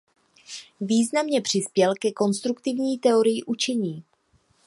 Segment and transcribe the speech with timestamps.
[0.81, 4.03] Významně přispěl ke konstruktivní teorii učení.